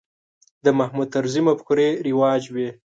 [0.65, 2.67] د محمود طرزي مفکورې رواج وې.